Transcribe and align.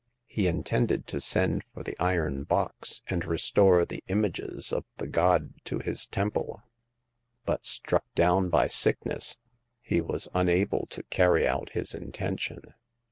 He 0.25 0.47
intended 0.47 1.05
to 1.09 1.21
send 1.21 1.63
for 1.75 1.83
the 1.83 1.95
iron 1.99 2.41
box, 2.41 3.03
and 3.07 3.23
restore 3.23 3.85
the 3.85 4.03
images 4.07 4.73
of 4.73 4.83
the 4.97 5.05
god 5.05 5.53
to 5.65 5.77
his 5.77 6.07
temple; 6.07 6.63
but, 7.45 7.67
struck 7.67 8.05
down 8.15 8.49
by 8.49 8.65
sickness, 8.65 9.37
he 9.79 10.01
was 10.01 10.27
unable 10.33 10.87
to 10.87 11.03
carry 11.03 11.47
out 11.47 11.73
his 11.73 11.93
intention. 11.93 12.73